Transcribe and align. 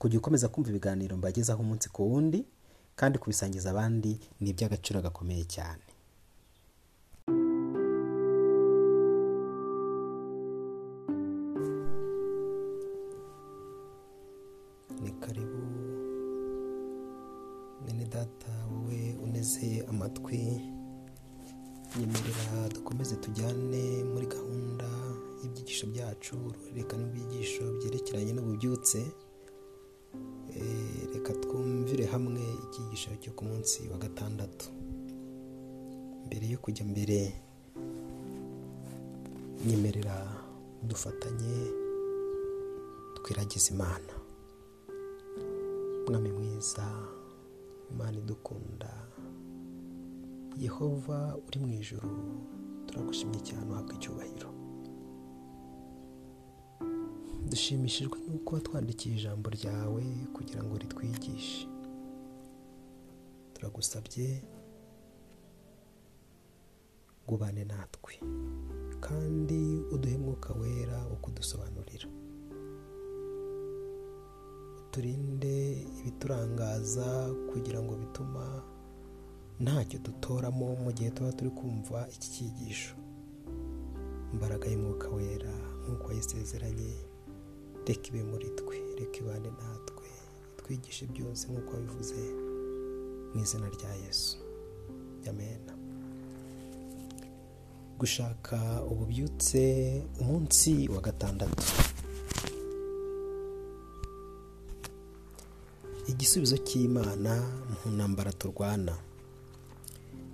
kujya 0.00 0.18
ukomeza 0.20 0.48
kumva 0.52 0.68
ibiganiro 0.72 1.12
mbagezaho 1.20 1.60
umunsi 1.64 1.86
ku 1.94 2.00
wundi 2.10 2.40
kandi 2.98 3.16
kubisangiza 3.22 3.66
abandi 3.70 4.12
ni 4.40 4.48
iby'agaciro 4.52 4.98
gakomeye 5.06 5.44
cyane. 5.54 5.84
Ni 15.02 15.10
karibu. 15.20 15.60
Mwene 17.82 18.04
uneze 19.24 19.84
amatwi. 19.88 20.60
Nyemerera 21.98 22.68
dukomeze 22.74 23.16
tujyane 23.16 24.04
muri 24.12 24.26
gahunda 24.26 24.88
y'ibyigisho 25.42 25.86
byacu 25.92 26.32
uruhererekane 26.46 27.02
rw'ibyigisho 27.04 27.64
byerekeranye 27.78 28.32
n'ububyutse. 28.34 29.00
Icyigisho 32.70 33.10
cyo 33.22 33.32
ku 33.34 33.42
munsi 33.50 33.88
wa 33.90 33.98
gatandatu. 33.98 34.70
Mbere 36.26 36.46
yo 36.52 36.58
kujya 36.62 36.84
mbere 36.86 37.18
nyemerera 39.66 40.16
dufatanye 40.86 41.56
twiragize 43.18 43.74
imana. 43.74 44.12
Mwami 46.06 46.30
mwiza 46.32 46.86
imana 47.90 48.18
idukunda 48.22 48.90
yehova 50.58 51.18
uri 51.46 51.58
mu 51.58 51.68
ijoro 51.80 52.08
turagushimye 52.86 53.40
cyane 53.46 53.66
uhabwa 53.72 53.94
icyubahiro. 53.98 54.50
Dushimishijwe 57.50 58.16
n'uko 58.26 58.54
watwandikiye 58.54 59.16
ijambo 59.18 59.50
ryawe 59.50 60.02
kugira 60.34 60.62
ngo 60.64 60.74
ritwigishe. 60.78 61.66
Turagusabye 63.60 64.42
ngo 67.24 67.34
ubane 67.36 67.64
natwe. 67.64 68.12
Kandi 69.04 69.60
uduhe 69.92 70.16
mwuka 70.18 70.50
wera 70.60 70.98
wo 71.10 71.16
kudusobanurira. 71.22 72.08
Uturinde 74.80 75.56
ibiturangaza 76.00 77.08
kugira 77.52 77.82
ngo 77.84 77.92
bituma 78.00 78.44
ntacyo 79.60 79.98
dutoramo 80.00 80.66
mu 80.84 80.90
gihe 80.96 81.10
tuba 81.12 81.32
turi 81.36 81.50
kumva 81.50 82.08
iki 82.14 82.28
cyigisho 82.34 82.96
imbaraga 84.32 84.64
y'umwuka 84.72 85.08
wera 85.16 85.52
nk'uko 85.84 86.04
wayisezeranye 86.08 86.92
reka 87.86 88.08
ibe 88.08 88.22
muri 88.30 88.48
twe 88.58 88.76
reka 88.98 89.16
ibane 89.20 89.50
natwe 89.60 90.08
twigishe 90.58 91.04
byose 91.12 91.42
nk'uko 91.50 91.70
wabivuze. 91.76 92.20
Mu 93.34 93.40
izina 93.42 93.66
rya 93.76 93.92
yesu. 94.04 94.36
Amena 95.28 95.72
gushaka 97.98 98.82
ububyutse 98.90 99.62
umunsi 100.20 100.88
wa 100.88 101.00
gatandatu. 101.00 101.62
Igisubizo 106.08 106.56
cy'imana 106.66 107.32
mu 107.84 107.90
ntambara 107.96 108.32
turwana. 108.32 108.94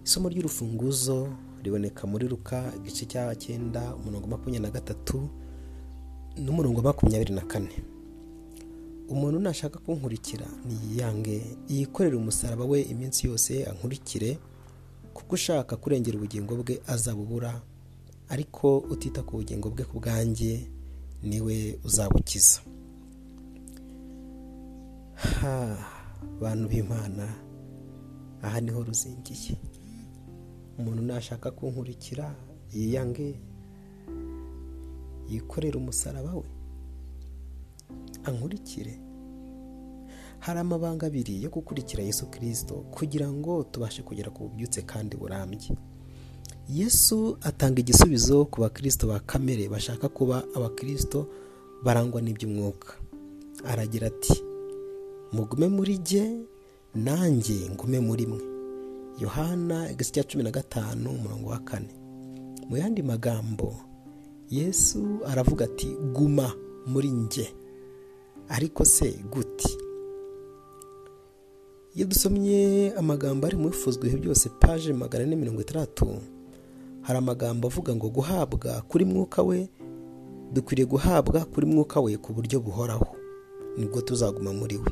Isomo 0.06 0.28
ry'urufunguzo 0.32 1.28
riboneka 1.62 2.06
muri 2.06 2.24
ruka 2.30 2.72
igice 2.78 3.04
cya 3.10 3.34
cyenda 3.34 3.94
umurongo 3.98 4.26
makumyabiri 4.30 4.62
na 4.62 4.70
gatatu 4.70 5.28
n'umurongo 6.38 6.80
makumyabiri 6.82 7.34
na 7.34 7.42
kane. 7.50 7.74
Umuntu 9.08 9.38
nashaka 9.40 9.78
kunkurikira 9.78 10.46
niyiyange 10.66 11.36
yikorere 11.68 12.16
umusaraba 12.16 12.64
we 12.64 12.82
iminsi 12.82 13.26
yose 13.26 13.64
ankurikire 13.70 14.38
kuko 15.14 15.34
ushaka 15.34 15.76
kurengera 15.76 16.16
ubugingo 16.18 16.52
bwe 16.56 16.80
azabubura. 16.86 17.52
Ariko 18.28 18.78
utita 18.78 19.22
ku 19.22 19.36
bugingo 19.38 19.70
bwe 19.70 19.84
ku 19.84 19.96
bwanjye 20.00 20.66
ni 21.22 21.40
we 21.40 21.78
uzabukiza. 21.84 22.60
Bantu 26.40 26.64
b'imana 26.68 27.26
aha 28.42 28.60
ni 28.60 28.70
ho 28.74 28.82
ruzingiye. 28.84 29.54
Umuntu 30.78 31.02
nashaka 31.02 31.50
kunkurikira 31.50 32.34
yiyange 32.74 33.38
yikorera 35.30 35.78
umusaraba 35.78 36.34
we. 36.34 36.48
Ankurikire. 38.26 38.98
Hari 40.38 40.58
amabanga 40.60 41.06
abiri 41.06 41.42
yo 41.42 41.50
gukurikira 41.50 42.02
yesu 42.04 42.26
kirisito 42.30 42.74
kugira 42.74 43.32
ngo 43.32 43.62
tubashe 43.64 44.02
kugera 44.02 44.30
ku 44.30 44.48
bubyutse 44.48 44.82
kandi 44.82 45.16
burambye. 45.16 45.70
Yesu 46.68 47.38
atanga 47.42 47.80
igisubizo 47.80 48.44
ku 48.50 48.60
bakirisito 48.60 49.06
ba 49.08 49.20
kamere 49.20 49.68
bashaka 49.68 50.08
kuba 50.08 50.44
abakirisito 50.54 51.26
barangwa 51.84 52.20
n'iby'umwuka. 52.22 52.94
Aragira 53.64 54.06
ati 54.06 54.42
mugume 55.32 55.68
muri 55.68 55.98
jye 55.98 56.24
nanjye 56.94 57.70
ngume 57.70 58.00
muri 58.00 58.26
mwe. 58.26 58.40
Yohana 59.18 59.90
igice 59.90 60.10
cya 60.12 60.24
cumi 60.24 60.44
na 60.44 60.50
gatanu 60.50 61.10
umurongo 61.10 61.48
wa 61.50 61.58
kane. 61.58 61.88
Mu 62.68 62.76
yandi 62.76 63.02
magambo 63.02 63.74
yesu 64.50 65.18
aravuga 65.26 65.64
ati 65.64 65.86
guma 66.12 66.52
muri 66.86 67.08
njye. 67.10 67.48
Ariko 68.48 68.84
se 68.84 69.12
guti? 69.30 69.78
Iyo 71.96 72.06
dusomye 72.06 72.92
amagambo 72.96 73.46
ari 73.46 73.56
mu 73.56 73.72
ibihe 73.72 74.16
byose 74.16 74.48
paje 74.60 74.92
magana 74.92 75.24
ane 75.24 75.36
mirongo 75.36 75.60
itandatu 75.60 76.20
hari 77.02 77.18
amagambo 77.18 77.68
avuga 77.68 77.94
ngo 77.96 78.08
guhabwa 78.08 78.82
kuri 78.88 79.04
mwuka 79.04 79.42
we 79.42 79.68
dukwiriye 80.52 80.86
guhabwa 80.86 81.44
kuri 81.44 81.66
mwuka 81.66 82.00
we 82.00 82.16
ku 82.16 82.32
buryo 82.32 82.60
buhoraho. 82.60 83.06
Nibwo 83.76 84.00
tuzaguma 84.00 84.52
muri 84.52 84.76
we. 84.76 84.90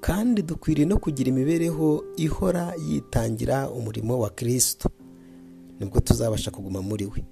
Kandi 0.00 0.42
dukwiriye 0.42 0.86
no 0.86 0.98
kugira 0.98 1.28
imibereho 1.30 2.04
ihora 2.16 2.74
yitangira 2.88 3.70
umurimo 3.70 4.18
wa 4.18 4.30
kirisito 4.30 4.88
ni 5.80 5.86
bwo 5.86 6.00
tuzabasha 6.00 6.50
kuguma 6.50 6.82
muri 6.82 7.06
we. 7.06 7.24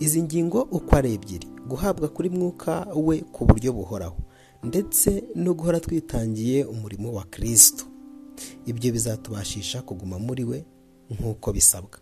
Izi 0.00 0.22
ngingo 0.22 0.62
uko 0.62 0.96
ari 0.96 1.12
ebyiri. 1.14 1.48
Guhabwa 1.68 2.08
kuri 2.08 2.28
mwuka 2.30 2.86
we 2.96 3.20
ku 3.32 3.44
buryo 3.46 3.72
buhoraho 3.72 4.16
ndetse 4.64 5.24
no 5.34 5.54
guhora 5.54 5.80
twitangiye 5.80 6.64
umurimo 6.64 7.12
wa 7.12 7.24
kirisito 7.24 7.84
ibyo 8.66 8.92
bizatubashisha 8.92 9.82
kuguma 9.82 10.18
muri 10.18 10.44
we 10.44 10.64
nk'uko 11.10 11.52
bisabwa. 11.52 11.98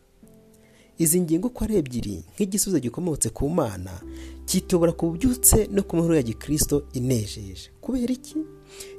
Izi 0.98 1.20
ngingo 1.20 1.48
uko 1.48 1.64
ari 1.64 1.76
ebyiri 1.76 2.24
nk'igisubizo 2.34 2.78
gikomotse 2.80 3.28
ku 3.30 3.48
mana 3.48 3.90
kitobora 4.46 4.92
ku 4.92 5.06
bubyutse 5.10 5.66
no 5.72 5.82
ku 5.82 5.96
mahoro 5.96 6.16
ya 6.16 6.22
gikirisito 6.22 6.82
inejeje. 6.92 7.70
Kubera 7.80 8.12
iki? 8.12 8.36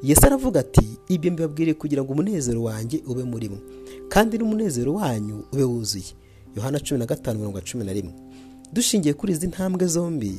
Yesu 0.03 0.25
aravuga 0.25 0.59
ati 0.59 0.87
ibyo 1.09 1.31
mbibabwiriye 1.31 1.73
kugira 1.73 2.03
ngo 2.03 2.13
umunezero 2.13 2.63
wanjye 2.63 3.03
ube 3.07 3.23
muri 3.23 3.49
mwe 3.49 3.59
kandi 4.09 4.37
n'umunezero 4.37 4.93
wanyu 4.93 5.43
ube 5.53 5.63
wuzuye. 5.63 6.11
Yohana 6.55 6.79
cumi 6.79 6.99
na 6.99 7.05
gatanu 7.05 7.39
mirongo 7.39 7.61
cumi 7.61 7.83
na 7.85 7.93
rimwe. 7.93 8.13
Dushingiye 8.73 9.13
kuri 9.13 9.33
izi 9.33 9.47
ntambwe 9.47 9.87
zombi 9.87 10.33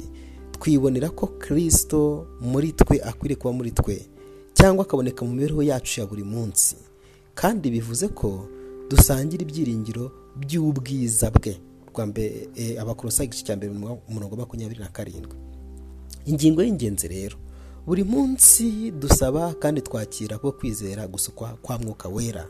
twibonera 0.52 1.10
ko 1.10 1.26
kirisito 1.26 2.26
muri 2.40 2.72
twe 2.72 3.00
akwiriye 3.02 3.36
kuba 3.38 3.52
muri 3.54 3.70
twe 3.70 4.06
cyangwa 4.54 4.84
akaboneka 4.84 5.24
mu 5.24 5.32
mibereho 5.34 5.62
yacu 5.62 6.00
ya 6.00 6.06
buri 6.06 6.22
munsi. 6.24 6.76
Kandi 7.34 7.70
bivuze 7.70 8.08
ko 8.08 8.48
dusangira 8.88 9.42
ibyiringiro 9.42 10.12
by'ubwiza 10.36 11.30
bwe. 11.30 11.58
Mbere 12.06 12.48
abakorosa 12.78 13.24
igice 13.24 13.44
cya 13.44 13.56
mbere 13.56 13.70
umurongo 14.08 14.36
makumyabiri 14.36 14.80
na 14.80 14.88
karindwi. 14.90 15.34
Ingingo 16.26 16.62
y'ingenzi 16.62 17.08
rero 17.08 17.36
buri 17.86 18.02
munsi 18.04 18.90
dusaba 18.90 19.54
kandi 19.54 19.80
twakira 19.82 20.38
ko 20.38 20.52
kwizera 20.52 21.06
gusukwa 21.06 21.58
kwa 21.62 21.78
mwuka 21.78 22.08
wera. 22.08 22.46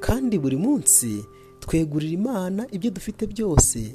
Kandi 0.00 0.38
buri 0.38 0.56
munsi 0.56 1.24
twegurira 1.60 2.12
imana 2.12 2.66
ibyo 2.70 2.90
dufite 2.90 3.26
byose 3.26 3.92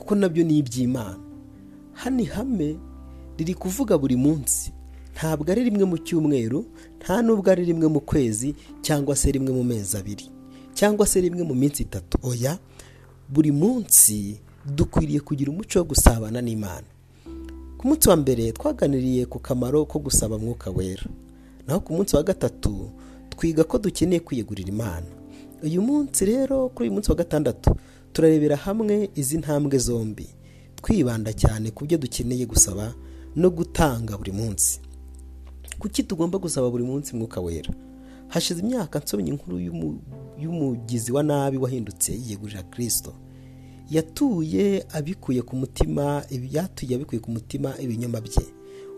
kuko 0.00 0.14
na 0.16 0.28
byo 0.28 0.44
ni 0.44 0.58
iby'imana. 0.58 1.18
Hano 1.92 2.20
ihame 2.20 2.76
riri 3.38 3.54
kuvuga 3.54 3.98
buri 3.98 4.16
munsi. 4.16 4.72
Ntabwo 5.14 5.44
ari 5.52 5.64
rimwe 5.68 5.84
mu 5.84 5.98
cyumweru 6.00 6.64
nta 6.98 7.22
nubwo 7.22 7.50
ari 7.50 7.64
rimwe 7.64 7.88
mu 7.88 8.00
kwezi 8.00 8.54
cyangwa 8.82 9.12
se 9.16 9.28
rimwe 9.32 9.52
mu 9.52 9.64
mezi 9.64 9.96
abiri 9.96 10.26
cyangwa 10.74 11.04
se 11.06 11.20
rimwe 11.20 11.42
mu 11.44 11.54
minsi 11.54 11.82
itatu. 11.82 12.16
Oya 12.22 12.56
buri 13.28 13.52
munsi 13.52 14.40
dukwiriye 14.76 15.20
kugira 15.20 15.50
umuco 15.52 15.78
wo 15.78 15.84
gusabana 15.84 16.40
n'imana. 16.40 16.86
Ku 17.78 17.88
munsi 17.88 18.08
wa 18.08 18.16
mbere 18.16 18.52
twaganiriye 18.52 19.26
ku 19.26 19.38
kamaro 19.38 19.84
ko 19.84 19.98
gusaba 19.98 20.38
mwuka 20.38 20.70
wera. 20.70 21.04
Naho 21.68 21.80
ku 21.80 21.92
munsi 21.92 22.16
wa 22.16 22.22
gatatu 22.22 22.88
twiga 23.36 23.64
ko 23.64 23.76
dukeneye 23.78 24.20
kwiyegurira 24.20 24.68
imana. 24.68 25.06
Uyu 25.62 25.82
munsi 25.82 26.24
rero 26.24 26.68
kuri 26.72 26.88
uyu 26.88 26.94
munsi 26.96 27.10
wa 27.10 27.16
gatandatu 27.16 27.76
turarebera 28.12 28.56
hamwe 28.56 29.10
izi 29.14 29.38
ntambwe 29.38 29.78
zombi. 29.78 30.26
Twibanda 30.76 31.32
cyane 31.32 31.70
ku 31.70 31.84
byo 31.84 31.98
dukeneye 31.98 32.46
gusaba 32.46 32.94
no 33.36 33.50
gutanga 33.50 34.16
buri 34.18 34.32
munsi. 34.32 34.80
Kuki 35.78 36.02
tugomba 36.02 36.38
gusaba 36.38 36.70
buri 36.70 36.84
munsi 36.84 37.16
mwuka 37.16 37.40
wera? 37.40 37.70
Hashize 38.28 38.60
imyaka 38.60 38.98
nsomye 38.98 39.28
inkuru 39.30 39.58
y'umugizi 40.38 41.12
wa 41.12 41.22
nabi 41.22 41.56
wahindutse 41.58 42.12
yiyegurira 42.12 42.62
kirisito 42.62 43.12
yatuye 43.90 44.86
abikuye 44.92 45.42
ku 45.42 45.56
mutima 45.56 46.22
yatuye 46.30 46.94
abikuye 46.94 47.20
ku 47.20 47.30
mutima 47.30 47.74
ibinyoma 47.78 48.20
bye 48.20 48.46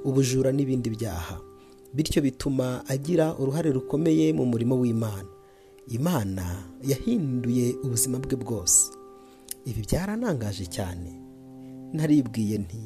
ubujura 0.04 0.52
n'ibindi 0.52 0.90
byaha. 0.90 1.40
Bityo 1.94 2.22
bituma 2.22 2.84
agira 2.88 3.34
uruhare 3.38 3.70
rukomeye 3.72 4.32
mu 4.32 4.44
murimo 4.46 4.76
w'imana. 4.80 5.28
Imana 5.88 6.44
yahinduye 6.84 7.74
ubuzima 7.84 8.18
bwe 8.18 8.36
bwose. 8.36 8.90
Ibi 9.64 9.80
byaranangaje 9.86 10.66
cyane. 10.66 11.10
Naribwiye 11.92 12.58
nti 12.58 12.82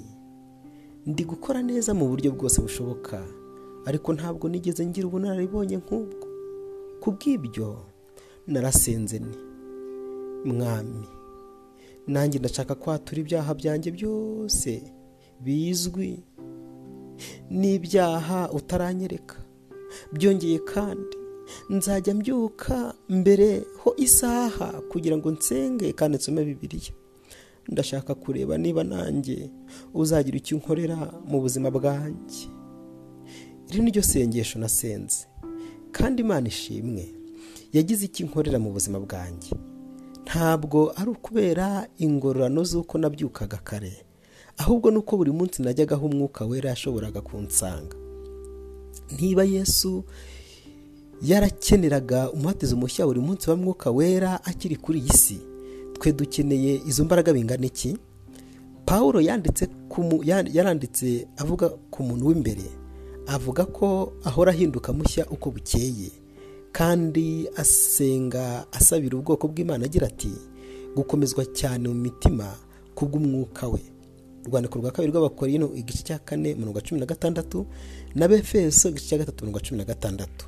ndi 1.06 1.22
gukora 1.24 1.62
neza 1.62 1.94
mu 1.94 2.08
buryo 2.10 2.32
bwose 2.34 2.58
bushoboka 2.60 3.22
ariko 3.86 4.10
ntabwo 4.14 4.48
nigeze 4.50 4.82
ngira 4.86 5.06
ubunararibonye 5.06 5.76
nk'ubwo. 5.78 6.26
Ku 7.00 7.08
bw'ibyo 7.14 7.68
narasenze 8.46 9.18
ni 9.22 9.36
mwami 10.52 11.06
nanjye 12.06 12.38
ndashaka 12.38 12.74
kwatura 12.74 13.20
ibyaha 13.22 13.54
byanjye 13.54 13.90
byose 13.94 14.70
bizwi 15.44 16.10
n'ibyaha 17.50 18.50
utaranyereka. 18.50 19.36
Byongeye 20.12 20.58
kandi 20.58 21.16
nzajya 21.70 22.14
mbyuka 22.14 22.94
mbere 23.08 23.62
ho 23.82 23.94
isaha 23.96 24.72
kugira 24.90 25.16
ngo 25.16 25.30
nsenge 25.30 25.92
kandi 25.92 26.16
nsome 26.18 26.44
bibiliya. 26.44 26.92
Ndashaka 27.68 28.14
kureba 28.14 28.58
niba 28.58 28.84
nanjye 28.84 29.50
uzagira 29.94 30.36
icyo 30.38 30.56
unkorera 30.56 30.96
mu 31.28 31.40
buzima 31.40 31.70
bwanjye. 31.70 32.46
Iri 33.70 33.80
ni 33.82 33.90
ryo 33.90 34.02
sengesho 34.02 34.58
nasenze. 34.58 35.26
Kandi 35.92 36.22
imana 36.22 36.48
ishimwe 36.48 37.04
yagize 37.72 38.04
icyo 38.06 38.26
inkorera 38.26 38.58
mu 38.58 38.70
buzima 38.72 39.00
bwanjye. 39.00 39.50
Ntabwo 40.24 40.92
ari 40.96 41.10
ukubera 41.10 41.88
ingororano 41.98 42.64
z'uko 42.64 42.98
nabyukaga 42.98 43.56
kare 43.64 44.02
ahubwo 44.58 44.90
ni 44.90 44.96
uko 44.98 45.16
buri 45.16 45.30
munsi 45.32 45.62
najyagaho 45.62 46.06
umwuka 46.06 46.44
wera 46.46 46.70
yashoboraga 46.70 47.20
kunsanga. 47.20 47.96
Niba 49.20 49.44
yesu 49.44 50.04
yarakeneraga 51.22 52.30
umubatizo 52.30 52.76
mushya 52.76 53.06
buri 53.06 53.20
munsi 53.20 53.50
wa 53.50 53.56
mwuka 53.56 53.90
wera 53.90 54.44
akiri 54.44 54.76
kuri 54.76 54.98
iyi 54.98 55.12
si. 55.12 55.38
Twe 55.92 56.12
dukeneye 56.12 56.80
izo 56.86 57.04
mbaraga 57.04 57.32
bingana 57.32 57.66
iki? 57.66 57.96
Paul 58.86 59.24
yaranditse 60.52 61.26
avuga 61.36 61.68
ku 61.90 62.02
muntu 62.02 62.26
w'imbere. 62.26 62.64
Avuga 63.26 63.64
ko 63.64 64.12
ahora 64.24 64.52
ahinduka 64.52 64.92
mushya 64.92 65.26
uko 65.30 65.50
bukeye. 65.50 66.10
Kandi 66.72 67.48
asenga 67.56 68.66
asabira 68.72 69.18
ubwoko 69.18 69.48
bw'imana 69.48 69.84
agira 69.84 70.06
ati 70.06 70.30
gukomezwa 70.96 71.44
cyane 71.56 71.88
mu 71.88 71.94
mitima 71.94 72.54
kubw'umwuka 72.94 73.68
we. 73.68 73.80
Urwandiko 74.46 74.78
rwa 74.78 74.90
kabiri 74.90 75.12
rw'abakorino 75.12 75.74
igice 75.74 76.02
cya 76.04 76.18
kane 76.18 76.54
mirongo 76.54 76.80
cumi 76.80 77.00
na 77.00 77.06
gatandatu 77.06 77.66
na 78.14 78.28
befeso 78.28 78.88
igice 78.88 79.06
cya 79.08 79.18
gatatu 79.18 79.44
mirongo 79.44 79.60
cumi 79.60 79.78
na 79.78 79.84
gatandatu. 79.84 80.46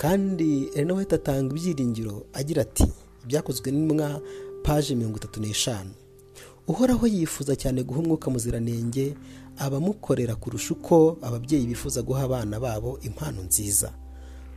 Kandi 0.00 0.70
rero 0.74 0.94
we 0.96 1.02
atanga 1.04 1.52
ibyiringiro 1.54 2.24
agira 2.32 2.62
ati 2.62 2.86
byakozwe 3.26 3.68
n'imwa 3.70 4.20
paje 4.64 4.94
mirongo 4.94 5.16
itatu 5.20 5.40
n'eshanu. 5.40 5.90
Uhoraho 6.68 7.06
yifuza 7.06 7.52
cyane 7.56 7.82
guha 7.84 8.00
umwuka 8.00 8.30
muziranenge 8.30 9.14
abamukorera 9.58 10.34
kurusha 10.40 10.74
uko 10.74 11.18
ababyeyi 11.22 11.66
bifuza 11.66 12.02
guha 12.02 12.22
abana 12.24 12.60
babo 12.60 12.98
impano 13.02 13.42
nziza. 13.42 13.92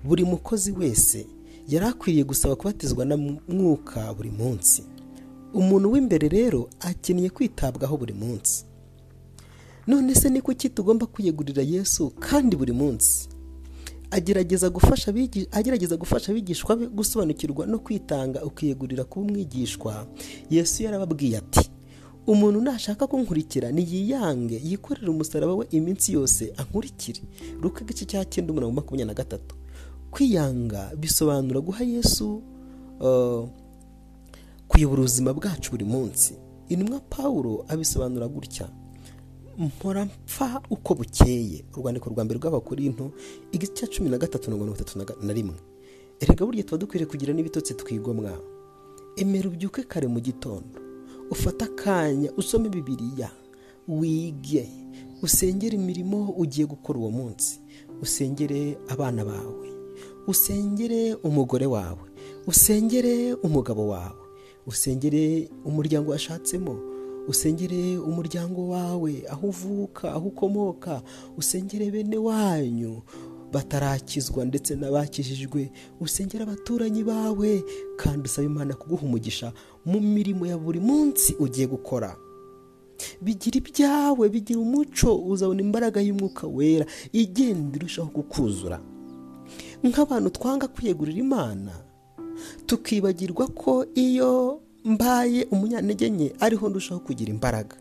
Buri 0.04 0.24
mukozi 0.24 0.72
wese 0.72 1.28
yari 1.68 1.86
akwiriye 1.86 2.24
gusaba 2.24 2.56
kubatizwa 2.56 3.06
na 3.06 3.18
mwuka 3.48 4.13
buri 4.13 4.31
munsi. 4.31 4.84
Umuntu 5.54 5.92
w'imbere 5.92 6.28
rero 6.30 6.69
akeneye 6.80 7.30
kwitabwaho 7.30 7.98
buri 7.98 8.13
munsi. 8.13 8.66
None 9.88 10.16
se 10.16 10.30
ni 10.30 10.42
kuki 10.42 10.69
tugomba 10.69 11.06
kwiyegurira 11.06 11.63
yesu 11.63 12.10
kandi 12.19 12.56
buri 12.56 12.72
munsi? 12.72 13.28
Agerageza 14.13 14.69
gufasha 14.69 15.13
agerageza 15.51 15.98
gufasha 15.98 16.31
abigishwa 16.31 16.75
be 16.75 16.86
gusobanukirwa 16.88 17.65
no 17.65 17.80
kwitanga 17.80 18.44
ukiyegurira 18.45 19.04
kuba 19.04 19.25
umwigishwa 19.25 20.07
yesu 20.50 20.83
yarababwiye 20.83 21.38
ati 21.38 21.69
umuntu 22.27 22.62
nashaka 22.62 23.07
kunkurikira 23.07 23.71
niyiyange 23.71 24.62
yikorere 24.63 25.10
umusaraba 25.10 25.56
we 25.56 25.65
iminsi 25.71 26.13
yose 26.13 26.54
ankurikire. 26.57 27.21
Ruka 27.62 27.81
igice 27.81 28.06
cya 28.06 28.25
cyenda 28.25 28.51
umurongo 28.54 28.75
makumyabiri 28.75 29.07
na 29.07 29.13
gatatu. 29.13 29.56
Kwiyanga 30.12 30.92
bisobanura 30.95 31.60
guha 31.62 31.83
yesu 31.83 32.42
kuyobora 34.68 35.00
ubuzima 35.01 35.33
bwacu 35.33 35.71
buri 35.71 35.86
munsi. 35.86 36.33
Intumwa 36.69 37.00
paul 37.00 37.65
abisobanura 37.68 38.27
gutya 38.27 38.68
mpora 39.58 40.06
mpfa 40.06 40.62
uko 40.70 40.96
bukeye. 40.96 41.66
Urwandiko 41.78 42.10
rwa 42.10 42.24
mbere 42.26 42.40
rw'abakorinto 42.40 43.12
igice 43.52 43.74
cya 43.74 43.88
cumi 43.88 44.10
na 44.10 44.18
gatatu 44.18 44.52
mirongo 44.52 44.76
itatu 44.76 45.00
na 45.22 45.34
rimwe. 45.34 45.56
Erega 46.20 46.46
burya 46.46 46.64
tuba 46.64 46.78
dukwiriye 46.78 47.06
kugira 47.10 47.34
n'ibitotsi 47.34 47.74
twigomwa 47.74 48.32
emera 49.18 49.50
ubyuke 49.50 49.84
kare 49.84 50.08
mu 50.08 50.20
gitondo. 50.20 50.80
Ufate 51.32 51.66
akanya 51.66 52.32
usome 52.38 52.70
bibiliya. 52.70 53.32
Wige. 53.88 54.70
Usengere 55.22 55.76
imirimo 55.76 56.34
ugiye 56.38 56.68
gukora 56.68 57.00
uwo 57.00 57.12
munsi. 57.12 57.60
Usengere 58.02 58.78
abana 58.88 59.26
bawe. 59.26 59.70
Usengere 60.27 61.13
umugore 61.24 61.66
wawe. 61.66 62.10
Usengere 62.48 63.34
umugabo 63.34 63.88
wawe. 63.88 64.24
Usengere 64.68 65.50
umuryango 65.66 66.12
washatsemo. 66.12 66.80
Usengere 67.27 67.98
umuryango 67.98 68.70
wawe 68.70 69.24
aho 69.30 69.48
uvuka 69.48 70.13
aho 70.13 70.27
ukomoka 70.27 71.01
usengere 71.38 71.92
bene 71.92 72.18
wanyu 72.18 73.01
batarakizwa 73.51 74.46
ndetse 74.46 74.75
n'abakijijwe. 74.75 75.72
Usengera 76.01 76.44
abaturanyi 76.44 77.03
bawe 77.03 77.63
kandi 77.98 78.25
usaba 78.25 78.46
imana 78.48 78.74
kuguha 78.74 79.03
umugisha 79.06 79.53
mu 79.86 80.00
mirimo 80.01 80.46
ya 80.46 80.58
buri 80.58 80.80
munsi 80.80 81.36
ugiye 81.39 81.68
gukora. 81.68 82.18
Bigira 83.22 83.58
ibyawe 83.62 84.30
bigira 84.30 84.60
umuco 84.60 85.15
uzabona 85.22 85.62
imbaraga 85.62 86.01
y'umwuka 86.01 86.48
wera 86.48 86.86
igenda 87.13 87.77
irushaho 87.77 88.10
kukuzura. 88.10 88.82
Nk'abantu 89.84 90.30
twanga 90.30 90.68
kwiyegurira 90.68 91.20
imana 91.20 91.72
tukibagirwa 92.65 93.48
ko 93.48 93.86
iyo 93.94 94.62
mbaye 94.86 95.48
umunyantege 95.52 96.10
nke 96.10 96.34
ariho 96.40 96.70
ndushaho 96.70 97.00
kugira 97.00 97.30
imbaraga. 97.32 97.75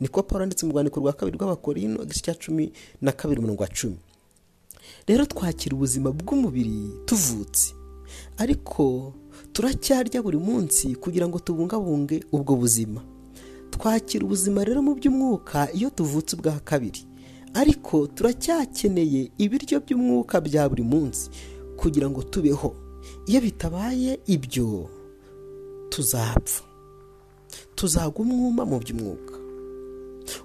Niko 0.00 0.22
paul 0.22 0.46
ndetse 0.46 0.66
mu 0.66 0.72
rwandiko 0.72 1.00
rwa 1.00 1.12
kabiri 1.12 1.36
rw'abakorino 1.38 2.02
igice 2.02 2.20
cya 2.20 2.34
cumi 2.34 2.72
na 3.00 3.12
kabiri 3.12 3.38
umurongo 3.40 3.62
wa 3.62 3.68
cumi. 3.68 3.96
Rero 5.06 5.26
twakira 5.26 5.76
ubuzima 5.76 6.10
bw'umubiri 6.12 6.90
tuvutse. 7.06 7.74
Ariko 8.36 9.12
turacyarya 9.52 10.22
buri 10.22 10.38
munsi 10.38 10.94
kugira 10.94 11.28
ngo 11.28 11.38
tubungabunge 11.38 12.24
ubwo 12.32 12.56
buzima. 12.56 13.00
Twakira 13.70 14.24
ubuzima 14.24 14.64
rero 14.64 14.82
mu 14.82 14.94
by'umwuka 14.94 15.72
iyo 15.72 15.90
tuvutse 15.90 16.36
ubwa 16.36 16.60
kabiri. 16.64 17.04
Ariko 17.54 18.06
turacyakeneye 18.06 19.30
ibiryo 19.38 19.80
by'umwuka 19.80 20.40
bya 20.40 20.68
buri 20.68 20.82
munsi 20.84 21.30
kugira 21.76 22.10
ngo 22.10 22.22
tubeho. 22.22 22.76
Iyo 23.26 23.40
bitabaye 23.40 24.20
ibyo 24.26 24.88
tuzapfa. 25.96 26.60
Tuzagwa 27.74 28.20
umwuma 28.20 28.64
mu 28.68 28.76
by'umwuka. 28.78 29.34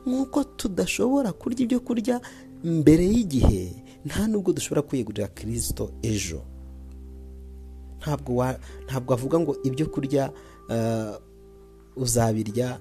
Nk'uko 0.07 0.43
tudashobora 0.55 1.31
kurya 1.35 1.59
ibyo 1.67 1.79
kurya 1.83 2.15
mbere 2.63 3.03
y'igihe 3.13 3.63
nta 4.05 4.27
nubwo 4.27 4.53
dushobora 4.55 4.81
kwiyegurira 4.87 5.27
kirisito 5.27 5.91
ejo. 6.01 6.41
Ntabwo 8.01 9.11
avuga 9.13 9.39
ngo 9.39 9.53
ibyo 9.63 9.85
kurya 9.93 10.31
uzabirya 11.95 12.79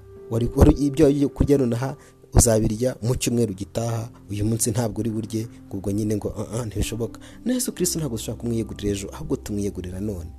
ibyo 0.79 1.29
kurya 1.29 1.59
nonaha 1.59 1.97
uzabirya 2.33 2.95
mu 3.03 3.15
cyumweru 3.19 3.55
gitaha 3.55 4.09
uyu 4.31 4.45
munsi 4.47 4.71
ntabwo 4.71 5.00
uri 5.03 5.11
burye 5.11 5.43
ubwo 5.71 5.91
nyine 5.91 6.17
ngo 6.17 6.29
"Ah, 6.39 6.61
ah, 6.61 6.65
ntibishoboka. 6.67 7.21
Na 7.45 7.53
yesu 7.55 7.73
kirisito 7.73 7.99
ntabwo 7.99 8.17
dushobora 8.17 8.41
kumwiyegurira 8.41 8.91
ejo 8.95 9.07
ahubwo 9.12 9.37
tumwiyegurira 9.37 10.00
none. 10.00 10.31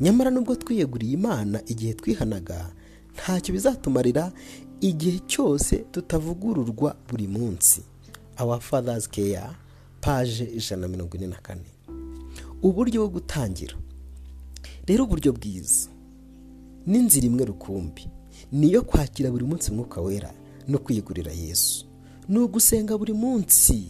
Nyamara 0.00 0.30
nubwo 0.30 0.56
twiyeguriye 0.56 1.12
imana 1.12 1.62
igihe 1.66 1.94
twihanaga 1.94 2.72
ntacyo 3.14 3.52
bizatumarira 3.54 4.32
igihe 4.80 5.18
cyose 5.26 5.76
tutavugururwa 5.76 6.96
buri 7.08 7.26
munsi. 7.28 7.82
Our 8.38 8.60
fathers 8.60 9.08
care 9.08 9.50
paje 10.00 10.44
ijana 10.44 10.82
na 10.82 10.88
mirongo 10.88 11.16
ine 11.16 11.26
na 11.26 11.36
kane. 11.40 11.64
Uburyo 12.62 13.00
bwo 13.00 13.08
gutangira. 13.08 13.74
Rero 14.86 15.04
uburyo 15.04 15.32
bwiza. 15.32 15.88
N'inzira 16.86 17.26
imwe 17.26 17.44
rukumbi. 17.44 18.08
Niyo 18.52 18.82
kwakira 18.82 19.30
buri 19.30 19.44
munsi 19.44 19.70
umwuka 19.70 20.00
wera 20.00 20.32
no 20.68 20.78
kwiyegurira 20.78 21.32
yesu. 21.32 21.86
Ni 22.28 22.38
ugusenga 22.38 22.98
buri 22.98 23.12
munsi. 23.12 23.88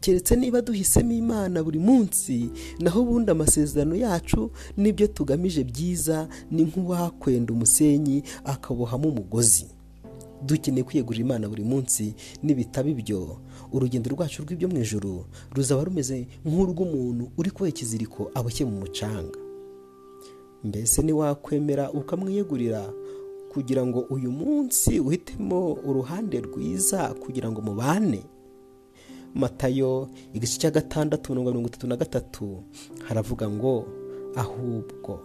Keretse 0.00 0.36
niba 0.36 0.60
duhisemo 0.62 1.12
imana 1.12 1.62
buri 1.64 1.78
munsi 1.78 2.50
naho 2.80 3.02
ubundi 3.02 3.30
amasezerano 3.30 3.94
yacu 3.96 4.50
n'ibyo 4.76 5.06
tugamije 5.06 5.64
byiza 5.64 6.28
ni 6.50 6.62
nk'uwakwenda 6.62 7.52
umusenyi 7.52 8.22
akabohamo 8.44 9.08
umugozi. 9.08 9.66
Dukeneye 10.46 10.84
kwiyegurira 10.84 11.24
imana 11.24 11.48
buri 11.48 11.64
munsi 11.64 12.14
nibitaba 12.42 12.88
ibyo. 12.88 13.36
Urugendo 13.72 14.10
rwacu 14.10 14.42
rw'ibyo 14.42 14.68
mu 14.68 14.78
ijoro 14.78 15.26
ruzaba 15.54 15.84
rumeze 15.84 16.26
nk'urw'umuntu 16.46 17.24
uri 17.38 17.50
kuboha 17.50 17.68
ikiziriko 17.72 18.30
aboshye 18.34 18.64
mu 18.68 18.76
mucanga. 18.80 19.38
Mbese 20.64 21.02
ntiwakwemera 21.02 21.90
ukamwiyegurira 21.92 22.92
kugira 23.52 23.86
ngo 23.86 24.00
uyu 24.10 24.30
munsi 24.32 25.00
uhitemo 25.00 25.72
uruhande 25.88 26.40
rwiza 26.40 27.14
kugira 27.16 27.50
ngo 27.50 27.60
mubane? 27.60 28.22
Matayo 29.34 30.08
igice 30.34 30.58
cya 30.58 30.70
gatandatu 30.70 31.34
mirongo 31.34 31.68
itatu 31.68 31.86
na 31.86 31.96
gatatu 31.96 32.62
haravuga 33.08 33.50
ngo 33.50 33.86
ahubwo 34.36 35.20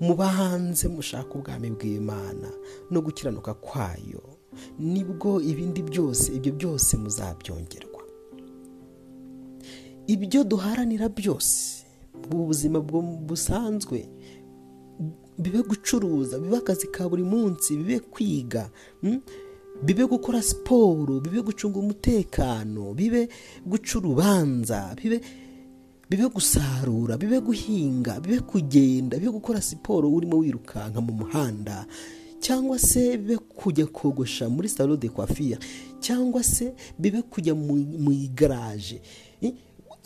mubanze 0.00 0.88
mushaka 0.88 1.34
ubwami 1.34 1.70
bw'imana 1.70 2.48
no 2.90 3.00
gukiranuka 3.02 3.54
kwayo 3.54 4.22
ni 4.78 5.04
bwo 5.04 5.40
ibindi 5.40 5.82
byose 5.82 6.32
ibyo 6.32 6.52
byose 6.52 6.96
muzabyongerwa. 6.96 8.02
Ibyo 10.06 10.44
duharanira 10.44 11.08
byose 11.08 11.84
mu 12.30 12.46
buzima 12.46 12.80
busanzwe 13.28 14.08
bibe 15.38 15.60
gucuruza 15.62 16.38
bibe 16.38 16.56
akazi 16.56 16.86
ka 16.88 17.08
buri 17.08 17.22
munsi 17.22 17.76
bibe 17.76 17.98
kwiga 18.00 18.70
bibe 19.82 20.04
gukora 20.06 20.42
siporo 20.42 21.20
bibe 21.20 21.40
gucunga 21.42 21.78
umutekano 21.78 22.94
bibe 22.94 23.28
guca 23.66 23.98
urubanza 23.98 24.94
bibe 25.02 25.20
bibe 26.10 26.26
gusarura 26.28 27.16
bibe 27.16 27.40
guhinga 27.40 28.20
bibe 28.20 28.40
kugenda 28.40 29.18
bibe 29.18 29.30
gukora 29.32 29.60
siporo 29.60 30.10
urimo 30.10 30.36
wirukanka 30.38 31.00
mu 31.00 31.12
muhanda 31.12 31.86
cyangwa 32.40 32.78
se 32.78 33.16
bibe 33.18 33.36
kujya 33.38 33.86
kogosha 33.86 34.48
muri 34.48 34.68
salo 34.68 34.96
de 34.96 35.08
coiffure 35.08 35.58
cyangwa 36.00 36.42
se 36.42 36.74
bibe 36.98 37.22
kujya 37.22 37.54
mu 37.54 38.12
igaraje. 38.12 39.00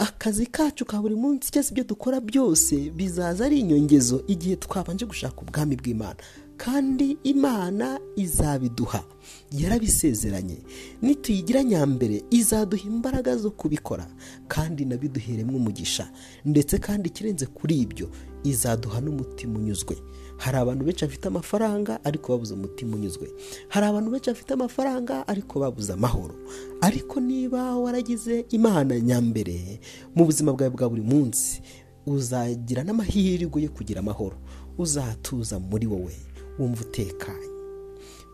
Akazi 0.00 0.46
kacu 0.46 0.84
ka 0.84 0.96
buri 1.02 1.14
munsi 1.14 1.52
cyangwa 1.52 1.64
se 1.68 1.70
ibyo 1.72 1.84
dukora 1.84 2.20
byose 2.20 2.90
bizaza 2.90 3.44
ari 3.44 3.60
inyongezo 3.60 4.24
igihe 4.28 4.56
twabanje 4.56 5.04
gushaka 5.06 5.40
ubwami 5.42 5.76
bw'imana. 5.76 6.16
Kandi 6.64 7.16
imana 7.24 8.00
izabiduha. 8.16 9.04
Yarabisezeranye. 9.52 10.58
Nituyigira 11.02 11.62
nyambere 11.64 12.22
izaduha 12.30 12.82
imbaraga 12.88 13.36
zo 13.36 13.50
kubikora 13.50 14.06
kandi 14.48 14.84
nabiduheremo 14.84 15.56
umugisha 15.56 16.10
ndetse 16.44 16.78
kandi 16.78 17.08
ikirenze 17.08 17.46
kuri 17.46 17.74
ibyo 17.80 18.10
izaduha 18.44 19.00
n'umutima 19.00 19.58
unyuzwe. 19.58 19.96
Hari 20.36 20.56
abantu 20.58 20.84
benshi 20.84 21.04
bafite 21.04 21.26
amafaranga 21.28 22.04
ariko 22.04 22.32
babuze 22.32 22.54
umutima 22.54 22.96
unyuzwe. 22.96 23.28
Hari 23.68 23.86
abantu 23.86 24.10
benshi 24.10 24.30
bafite 24.30 24.50
amafaranga 24.52 25.28
ariko 25.28 25.60
babuze 25.60 25.92
amahoro. 25.92 26.34
Ariko 26.80 27.20
niba 27.20 27.76
waragize 27.78 28.44
imana 28.50 29.00
nyambere 29.00 29.80
mu 30.14 30.24
buzima 30.24 30.52
bwawe 30.52 30.70
bwa 30.70 30.88
buri 30.90 31.02
munsi 31.02 31.62
uzagira 32.06 32.84
n'amahirwe 32.84 33.62
yo 33.62 33.70
kugira 33.72 34.00
amahoro. 34.00 34.36
Uzatuza 34.78 35.58
muri 35.60 35.86
wowe. 35.86 36.16
Wumva 36.60 36.80
utekanye. 36.84 37.48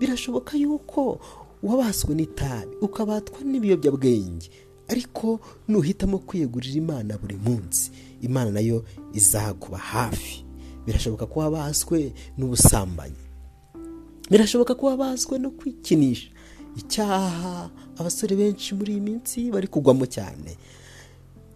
Birashoboka 0.00 0.56
yuko 0.56 1.20
wabaswe 1.62 2.14
n'itabi 2.14 2.76
ukabatwa 2.80 3.40
n'ibiyobyabwenge. 3.44 4.50
Ariko 4.88 5.40
nuhitamo 5.68 6.18
kwiyegurira 6.18 6.74
imana 6.78 7.18
buri 7.18 7.36
munsi. 7.36 7.90
Imana 8.22 8.50
na 8.50 8.60
yo 8.60 8.84
izakuba 9.14 9.78
hafi. 9.78 10.44
Birashoboka 10.86 11.26
ko 11.26 11.40
wabaswe 11.40 12.12
n'ubusambanyi. 12.38 13.22
Birashoboka 14.30 14.74
ko 14.74 14.86
wabaswe 14.86 15.38
no 15.38 15.50
kwikinisha. 15.50 16.30
Icyaha 16.76 17.70
abasore 17.98 18.36
benshi 18.36 18.74
muri 18.74 18.92
iyi 18.92 19.00
minsi 19.00 19.50
bari 19.50 19.66
kugwamo 19.66 20.06
cyane. 20.06 20.56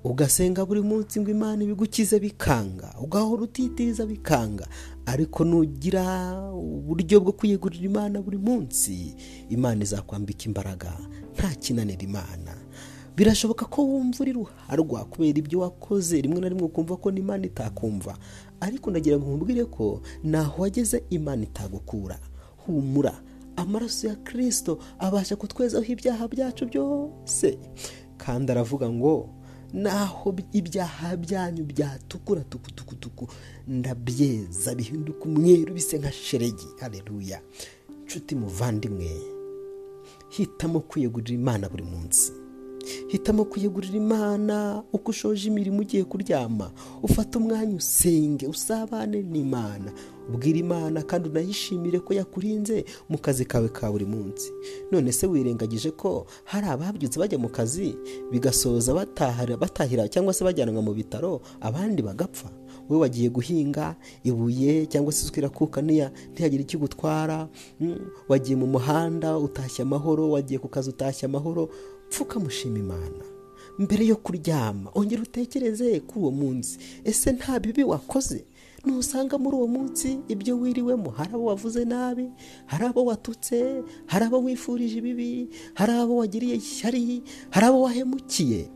Ugasenga 0.04 0.64
buri 0.66 0.80
munsi 0.82 1.20
ngo 1.20 1.30
imana 1.30 1.64
ibigukize 1.64 2.18
bikanga 2.20 2.94
ugahora 3.02 3.42
utitiriza 3.42 4.06
bikanga. 4.06 4.66
Ariko 5.06 5.44
nugira 5.44 6.32
uburyo 6.52 7.20
bwo 7.20 7.32
kwiyegurira 7.32 7.84
imana 7.84 8.22
buri 8.22 8.38
munsi 8.38 9.14
imana 9.48 9.82
izakwambika 9.82 10.44
imbaraga 10.44 10.92
nta 11.34 11.48
kinanira 11.54 12.02
imana. 12.02 12.54
Birashoboka 13.16 13.64
ko 13.66 13.84
wumva 13.84 14.18
uri 14.24 14.32
ruharwa 14.32 15.04
kubera 15.04 15.38
ibyo 15.38 15.60
wakoze 15.60 16.20
rimwe 16.20 16.40
na 16.40 16.48
rimwe 16.48 16.64
ukumva 16.64 16.96
ko 16.96 17.10
n'imana 17.10 17.46
itakumva. 17.46 18.16
Ariko 18.60 18.90
ndagira 18.90 19.18
ngo 19.18 19.26
nkubwire 19.36 19.64
ko 19.64 20.00
naho 20.24 20.62
wageze 20.62 21.02
imana 21.10 21.42
itagukura. 21.42 22.18
Humura. 22.66 23.20
Amaraso 23.56 24.08
ya 24.08 24.14
kirisito 24.14 24.78
abasha 24.98 25.36
kutwezaho 25.36 25.84
ibyaha 25.84 26.28
byacu 26.28 26.66
byose. 26.66 27.58
Kandi 28.16 28.52
aravuga 28.52 28.88
ngo 28.90 29.28
naho 29.72 30.34
ibyaha 30.52 31.16
byanyu 31.16 31.64
byatukura 31.64 32.40
tukutukutuku 32.40 33.28
ndabyeza 33.68 34.74
bihinduka 34.74 35.24
umweru 35.24 35.74
bise 35.74 35.98
nka 35.98 36.12
sheregi. 36.12 36.66
Hareruya 36.80 37.40
nshuti 38.06 38.34
muvandimwe 38.34 39.10
hitamo 40.28 40.80
kwiyegurira 40.80 41.34
imana 41.34 41.68
buri 41.68 41.82
munsi. 41.84 42.32
Hitamo 43.08 43.44
kuyegurira 43.44 43.96
imana 43.96 44.82
uko 44.92 45.10
ushoje 45.10 45.48
imirimo 45.48 45.80
ugiye 45.80 46.04
kuryama 46.04 46.70
ufate 47.02 47.38
umwanya 47.38 47.76
usenge 47.76 48.46
usabane 48.46 49.22
n'imana. 49.22 49.92
Ubwira 50.30 50.58
imana 50.58 51.02
kandi 51.02 51.28
unayishimire 51.28 51.98
ko 52.00 52.14
yakurinze 52.14 52.84
mu 53.08 53.18
kazi 53.18 53.44
kawe 53.44 53.68
ka 53.68 53.90
buri 53.90 54.04
munsi. 54.06 54.52
None 54.92 55.12
se 55.12 55.26
wirengagije 55.26 55.90
ko 55.90 56.26
hari 56.44 56.66
ababyutse 56.66 57.18
bajya 57.18 57.38
mu 57.38 57.48
kazi 57.48 57.96
bigasoza 58.30 58.94
batahira 59.58 60.06
cyangwa 60.08 60.32
se 60.34 60.44
bajyanwa 60.44 60.82
mu 60.82 60.94
bitaro 60.94 61.40
abandi 61.60 62.02
bagapfa? 62.02 62.46
Wowe 62.88 63.00
wagiye 63.02 63.28
guhinga 63.30 63.96
ibuye 64.24 64.86
cyangwa 64.86 65.12
se 65.12 65.26
irakuka 65.38 65.82
ntihagire 65.82 66.62
icyo 66.62 66.78
igutwara 66.78 67.48
wagiye 68.28 68.56
mu 68.56 68.66
muhanda 68.66 69.38
utashye 69.38 69.82
amahoro 69.82 70.30
wagiye 70.30 70.58
ku 70.62 70.68
kazi 70.68 70.90
utashye 70.90 71.26
amahoro 71.26 71.70
pfuka 72.10 72.40
mushima 72.40 72.78
imana. 72.78 73.24
Mbere 73.78 74.06
yo 74.06 74.16
kuryama 74.16 74.90
ongera 74.94 75.22
utekereze 75.22 76.00
kuri 76.00 76.20
uwo 76.20 76.30
munsi. 76.30 76.78
Ese 77.04 77.32
nta 77.32 77.60
bibi 77.60 77.84
wakoze? 77.84 78.44
Ntusanga 78.84 79.38
muri 79.38 79.56
uwo 79.56 79.66
munsi 79.66 80.18
ibyo 80.28 80.56
wiriwemo 80.60 81.10
hari 81.10 81.34
abo 81.34 81.44
wavuze 81.44 81.84
nabi 81.84 82.28
hari 82.66 82.84
abo 82.86 83.04
watutse 83.04 83.82
hari 84.06 84.24
abo 84.24 84.38
wifurije 84.42 84.98
ibibi 84.98 85.48
hari 85.74 85.92
abo 85.92 86.16
wagiriye 86.16 86.54
ishyari 86.56 87.22
hari 87.50 87.66
abo 87.66 87.80
wahemukiye. 87.82 88.70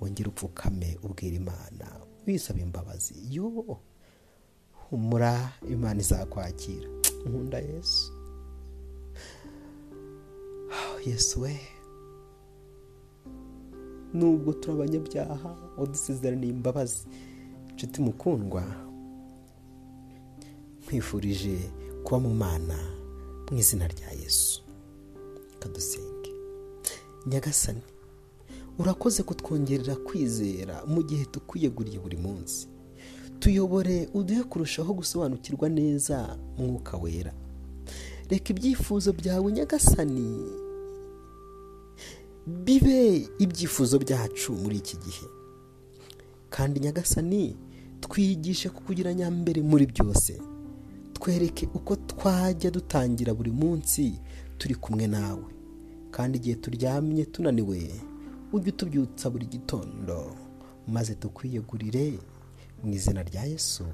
Wongera 0.00 0.28
upfukame 0.28 0.98
ubwira 1.02 1.36
imana. 1.36 1.86
Wisaba 2.26 2.60
imbabazi. 2.60 3.14
Yo 3.30 3.78
humura 4.90 5.52
imana 5.70 6.00
izakwakira. 6.00 6.88
Nkunda 7.26 7.58
yesu. 7.58 8.12
Yesu 11.06 11.40
we. 11.40 11.60
Nubwo 14.14 14.52
turi 14.52 14.72
abanyabyaha 14.76 15.50
wadusezeraniye 15.78 16.52
imbabazi. 16.52 17.02
Inshuti 17.70 18.00
mukundwa 18.00 18.62
nkwifurije 20.84 21.58
kuba 22.04 22.18
mu 22.20 22.34
mana 22.34 22.76
mu 23.50 23.58
izina 23.58 23.86
rya 23.88 24.10
yesu. 24.22 24.62
Kadusenge. 25.58 26.30
Nyagasani 27.26 27.82
urakoze 28.78 29.22
kutwongerera 29.22 29.96
kwizera 29.96 30.82
mu 30.86 31.02
gihe 31.02 31.24
tukwiyeguriye 31.24 31.98
buri 31.98 32.16
munsi. 32.16 32.68
Tuyobore 33.38 34.08
uduhe 34.14 34.42
kurushaho 34.42 34.94
gusobanukirwa 34.94 35.68
neza 35.68 36.36
mwuka 36.58 36.96
wera. 36.96 37.32
Reka 38.30 38.50
ibyifuzo 38.52 39.12
byawe 39.12 39.52
nyagasani 39.52 40.26
bibe 42.46 43.28
ibyifuzo 43.38 43.98
byacu 43.98 44.52
muri 44.52 44.76
iki 44.76 44.96
gihe. 44.96 45.26
Kandi 46.50 46.80
nyagasani 46.80 47.56
twigishe 48.00 48.68
kukugira 48.68 49.14
nyambere 49.14 49.62
muri 49.62 49.86
byose. 49.86 50.40
Twereke 51.12 51.68
uko 51.74 51.96
twajya 51.96 52.70
dutangira 52.70 53.34
buri 53.34 53.50
munsi 53.50 54.18
turi 54.58 54.74
kumwe 54.74 55.06
nawe. 55.06 55.44
Kandi 56.10 56.38
igihe 56.38 56.54
turyamye 56.56 57.24
tunaniwe 57.24 57.90
ujye 58.52 58.68
utubyutsa 58.72 59.30
buri 59.30 59.46
gitondo. 59.46 60.36
Maze 60.88 61.14
tukwiyegurire 61.14 62.18
mu 62.84 62.92
izina 62.92 63.22
rya 63.22 63.44
yesu. 63.44 63.84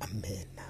Amena 0.00 0.64